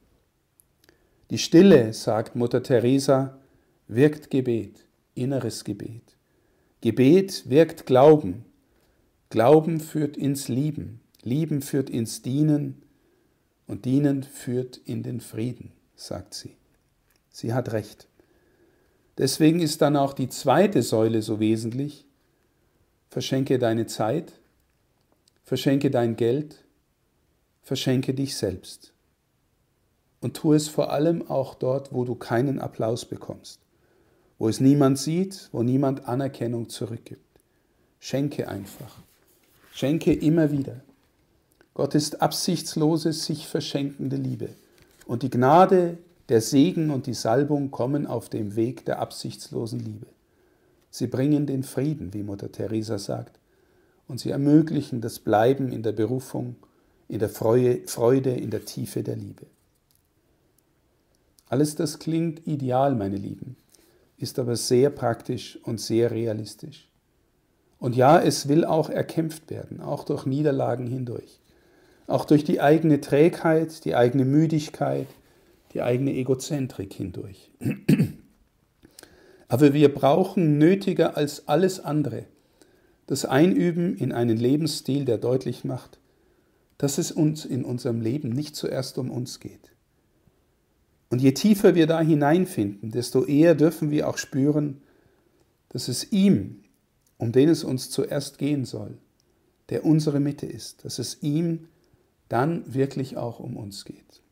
[1.30, 3.38] Die Stille, sagt Mutter Teresa,
[3.88, 6.16] wirkt Gebet, inneres Gebet.
[6.80, 8.44] Gebet wirkt Glauben.
[9.30, 11.00] Glauben führt ins Lieben.
[11.22, 12.82] Lieben führt ins Dienen.
[13.66, 16.56] Und Dienen führt in den Frieden, sagt sie.
[17.30, 18.08] Sie hat recht.
[19.18, 22.06] Deswegen ist dann auch die zweite Säule so wesentlich.
[23.08, 24.40] Verschenke deine Zeit,
[25.44, 26.64] verschenke dein Geld,
[27.62, 28.92] verschenke dich selbst
[30.22, 33.60] und tu es vor allem auch dort, wo du keinen Applaus bekommst,
[34.42, 37.22] wo es niemand sieht, wo niemand Anerkennung zurückgibt.
[38.00, 38.92] Schenke einfach.
[39.72, 40.80] Schenke immer wieder.
[41.74, 44.48] Gott ist absichtslose, sich verschenkende Liebe.
[45.06, 45.96] Und die Gnade,
[46.28, 50.08] der Segen und die Salbung kommen auf dem Weg der absichtslosen Liebe.
[50.90, 53.38] Sie bringen den Frieden, wie Mutter Teresa sagt,
[54.08, 56.56] und sie ermöglichen das Bleiben in der Berufung,
[57.06, 59.46] in der Freude, in der Tiefe der Liebe.
[61.48, 63.54] Alles das klingt ideal, meine Lieben,
[64.22, 66.88] ist aber sehr praktisch und sehr realistisch.
[67.78, 71.40] Und ja, es will auch erkämpft werden, auch durch Niederlagen hindurch,
[72.06, 75.08] auch durch die eigene Trägheit, die eigene Müdigkeit,
[75.74, 77.50] die eigene Egozentrik hindurch.
[79.48, 82.24] Aber wir brauchen nötiger als alles andere
[83.06, 85.98] das Einüben in einen Lebensstil, der deutlich macht,
[86.78, 89.71] dass es uns in unserem Leben nicht zuerst um uns geht.
[91.12, 94.80] Und je tiefer wir da hineinfinden, desto eher dürfen wir auch spüren,
[95.68, 96.64] dass es ihm,
[97.18, 98.96] um den es uns zuerst gehen soll,
[99.68, 101.68] der unsere Mitte ist, dass es ihm
[102.30, 104.22] dann wirklich auch um uns geht.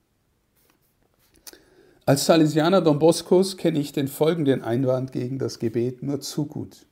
[2.06, 6.86] Als Salesianer Don Boscos kenne ich den folgenden Einwand gegen das Gebet nur zu gut.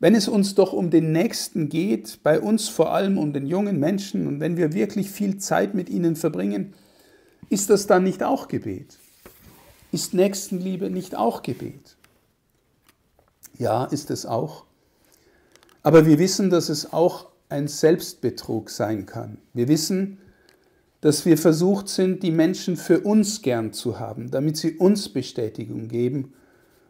[0.00, 3.78] Wenn es uns doch um den Nächsten geht, bei uns vor allem um den jungen
[3.78, 6.74] Menschen, und wenn wir wirklich viel Zeit mit ihnen verbringen,
[7.50, 8.98] ist das dann nicht auch Gebet?
[9.92, 11.96] Ist Nächstenliebe nicht auch Gebet?
[13.58, 14.64] Ja, ist es auch.
[15.82, 19.38] Aber wir wissen, dass es auch ein Selbstbetrug sein kann.
[19.52, 20.18] Wir wissen,
[21.00, 25.88] dass wir versucht sind, die Menschen für uns gern zu haben, damit sie uns Bestätigung
[25.88, 26.34] geben.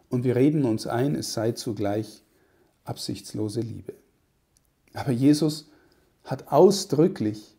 [0.08, 2.22] Und wir reden uns ein, es sei zugleich
[2.84, 3.94] absichtslose Liebe.
[4.92, 5.70] Aber Jesus
[6.24, 7.56] hat ausdrücklich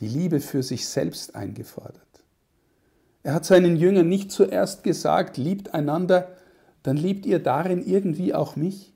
[0.00, 2.03] die Liebe für sich selbst eingefordert.
[3.24, 6.28] Er hat seinen Jüngern nicht zuerst gesagt, liebt einander,
[6.82, 8.92] dann liebt ihr darin irgendwie auch mich.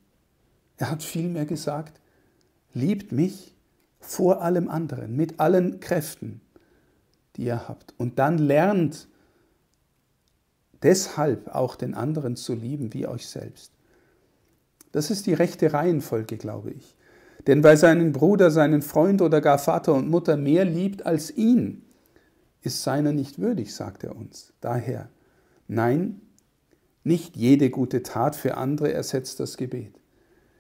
[0.77, 1.99] Er hat vielmehr gesagt,
[2.75, 3.55] liebt mich
[4.01, 6.43] vor allem anderen, mit allen Kräften,
[7.37, 7.95] die ihr habt.
[7.97, 9.09] Und dann lernt
[10.83, 13.73] deshalb auch den anderen zu lieben wie euch selbst.
[14.93, 16.97] Das ist die rechte Reihenfolge, glaube ich.
[17.47, 21.88] Denn wer seinen Bruder, seinen Freund oder gar Vater und Mutter mehr liebt als ihn,
[22.63, 24.53] ist seiner nicht würdig, sagt er uns.
[24.61, 25.09] Daher,
[25.67, 26.21] nein,
[27.05, 29.99] nicht jede gute Tat für andere ersetzt das Gebet.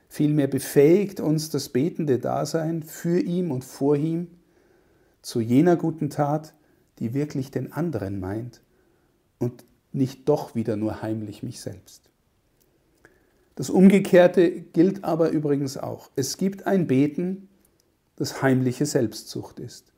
[0.09, 4.29] Vielmehr befähigt uns das betende Dasein für ihm und vor ihm
[5.21, 6.55] zu jener guten Tat,
[6.99, 8.63] die wirklich den anderen meint
[9.39, 12.09] und nicht doch wieder nur heimlich mich selbst.
[13.55, 16.11] Das Umgekehrte gilt aber übrigens auch.
[16.17, 17.49] Es gibt ein Beten,
[18.17, 19.93] das heimliche Selbstzucht ist.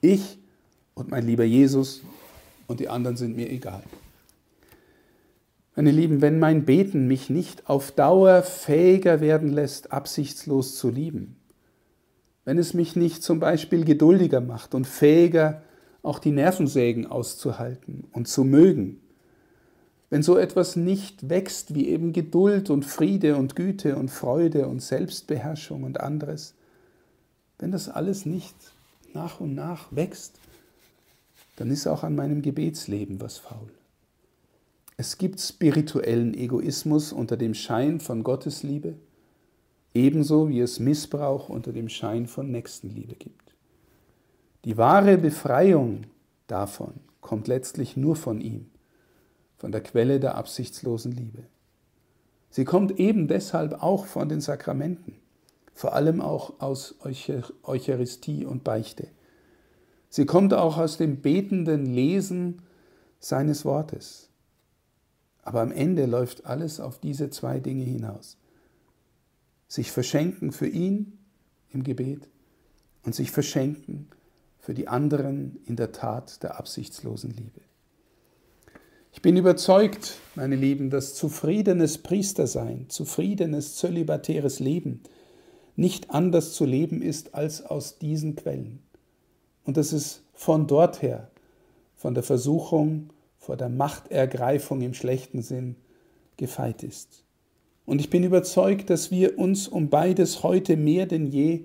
[0.00, 0.38] Ich
[0.96, 2.02] und mein lieber Jesus
[2.66, 3.82] und die anderen sind mir egal.
[5.76, 11.36] Meine Lieben, wenn mein Beten mich nicht auf Dauer fähiger werden lässt, absichtslos zu lieben,
[12.46, 15.62] wenn es mich nicht zum Beispiel geduldiger macht und fähiger,
[16.02, 19.00] auch die Nervensägen auszuhalten und zu mögen,
[20.08, 24.80] wenn so etwas nicht wächst wie eben Geduld und Friede und Güte und Freude und
[24.80, 26.54] Selbstbeherrschung und anderes,
[27.58, 28.54] wenn das alles nicht
[29.12, 30.38] nach und nach wächst,
[31.56, 33.70] dann ist auch an meinem Gebetsleben was faul.
[34.98, 38.94] Es gibt spirituellen Egoismus unter dem Schein von Gottesliebe,
[39.92, 43.54] ebenso wie es Missbrauch unter dem Schein von Nächstenliebe gibt.
[44.64, 46.04] Die wahre Befreiung
[46.46, 48.66] davon kommt letztlich nur von ihm,
[49.56, 51.44] von der Quelle der absichtslosen Liebe.
[52.50, 55.16] Sie kommt eben deshalb auch von den Sakramenten,
[55.74, 56.94] vor allem auch aus
[57.62, 59.08] Eucharistie und Beichte.
[60.08, 62.62] Sie kommt auch aus dem betenden Lesen
[63.18, 64.30] seines Wortes.
[65.42, 68.36] Aber am Ende läuft alles auf diese zwei Dinge hinaus.
[69.68, 71.18] sich verschenken für ihn
[71.72, 72.28] im Gebet
[73.02, 74.08] und sich verschenken
[74.60, 77.60] für die anderen in der Tat der absichtslosen Liebe.
[79.12, 85.00] Ich bin überzeugt, meine Lieben, dass zufriedenes Priestersein, zufriedenes zölibatäres Leben
[85.74, 88.82] nicht anders zu leben ist als aus diesen Quellen.
[89.66, 91.28] Und dass es von dort her,
[91.94, 95.76] von der Versuchung, vor der Machtergreifung im schlechten Sinn,
[96.36, 97.24] gefeit ist.
[97.84, 101.64] Und ich bin überzeugt, dass wir uns um beides heute mehr denn je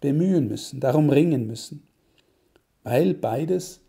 [0.00, 1.82] bemühen müssen, darum ringen müssen,
[2.82, 3.80] weil beides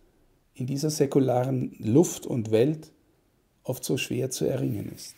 [0.53, 2.91] in dieser säkularen Luft und Welt
[3.63, 5.15] oft so schwer zu erringen ist.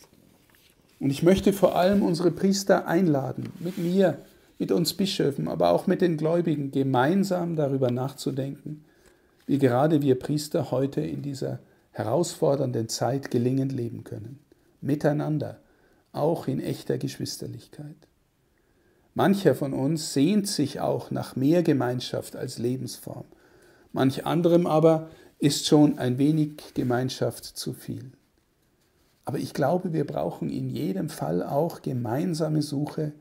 [0.98, 4.18] Und ich möchte vor allem unsere Priester einladen, mit mir,
[4.58, 8.84] mit uns Bischöfen, aber auch mit den Gläubigen gemeinsam darüber nachzudenken,
[9.46, 11.60] wie gerade wir Priester heute in dieser
[11.92, 14.40] herausfordernden Zeit gelingend leben können.
[14.80, 15.60] Miteinander,
[16.12, 17.96] auch in echter Geschwisterlichkeit.
[19.14, 23.24] Mancher von uns sehnt sich auch nach mehr Gemeinschaft als Lebensform.
[23.92, 28.12] Manch anderem aber ist schon ein wenig Gemeinschaft zu viel.
[29.24, 33.12] Aber ich glaube, wir brauchen in jedem Fall auch gemeinsame Suche,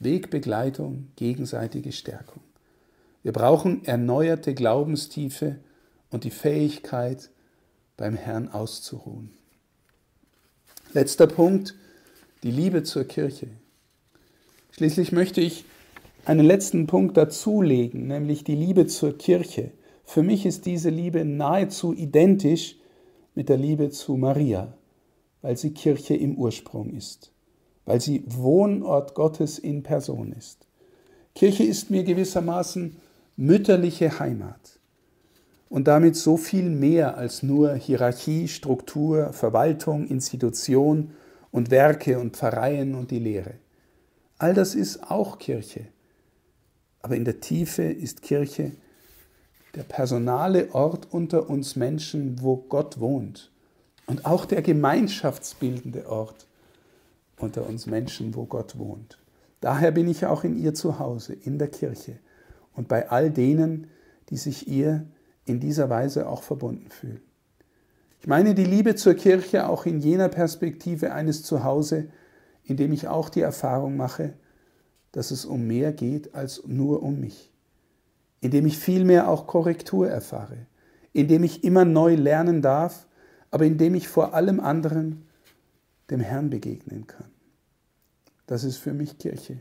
[0.00, 2.42] Wegbegleitung, gegenseitige Stärkung.
[3.22, 5.56] Wir brauchen erneuerte Glaubenstiefe
[6.10, 7.30] und die Fähigkeit,
[7.96, 9.30] beim Herrn auszuruhen.
[10.94, 11.74] Letzter Punkt,
[12.42, 13.48] die Liebe zur Kirche.
[14.70, 15.64] Schließlich möchte ich
[16.24, 19.72] einen letzten Punkt dazulegen, nämlich die Liebe zur Kirche.
[20.04, 22.76] Für mich ist diese Liebe nahezu identisch
[23.34, 24.72] mit der Liebe zu Maria,
[25.42, 27.32] weil sie Kirche im Ursprung ist,
[27.88, 30.66] weil sie Wohnort Gottes in Person ist.
[31.34, 32.96] Kirche ist mir gewissermaßen
[33.38, 34.78] mütterliche Heimat
[35.70, 41.12] und damit so viel mehr als nur Hierarchie, Struktur, Verwaltung, Institution
[41.50, 43.54] und Werke und Pfarreien und die Lehre.
[44.36, 45.86] All das ist auch Kirche.
[47.00, 48.72] Aber in der Tiefe ist Kirche
[49.76, 53.50] der personale Ort unter uns Menschen, wo Gott wohnt.
[54.04, 56.47] Und auch der gemeinschaftsbildende Ort
[57.38, 59.18] unter uns Menschen, wo Gott wohnt.
[59.60, 62.18] Daher bin ich auch in ihr zu Hause, in der Kirche
[62.74, 63.88] und bei all denen,
[64.30, 65.06] die sich ihr
[65.44, 67.20] in dieser Weise auch verbunden fühlen.
[68.20, 72.08] Ich meine die Liebe zur Kirche auch in jener Perspektive eines Zuhause,
[72.64, 74.34] in dem ich auch die Erfahrung mache,
[75.12, 77.52] dass es um mehr geht als nur um mich
[78.40, 80.66] in dem ich vielmehr auch Korrektur erfahre,
[81.12, 83.06] in dem ich immer neu lernen darf,
[83.50, 85.26] aber in dem ich vor allem anderen
[86.10, 87.30] dem Herrn begegnen kann.
[88.46, 89.60] Das ist für mich Kirche.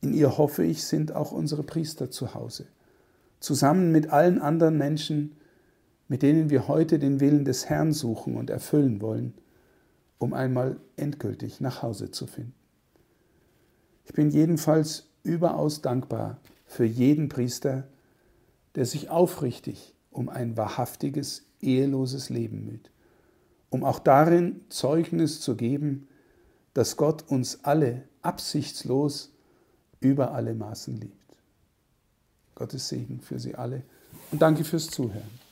[0.00, 2.66] In ihr hoffe ich, sind auch unsere Priester zu Hause,
[3.40, 5.36] zusammen mit allen anderen Menschen,
[6.08, 9.34] mit denen wir heute den Willen des Herrn suchen und erfüllen wollen,
[10.18, 12.54] um einmal endgültig nach Hause zu finden.
[14.04, 17.88] Ich bin jedenfalls überaus dankbar für jeden Priester,
[18.74, 22.90] der sich aufrichtig um ein wahrhaftiges, eheloses Leben müht,
[23.74, 26.06] um auch darin Zeugnis zu geben,
[26.74, 29.32] dass Gott uns alle absichtslos
[29.98, 31.36] über alle Maßen liebt.
[32.54, 33.82] Gottes Segen für Sie alle
[34.30, 35.43] und danke fürs Zuhören.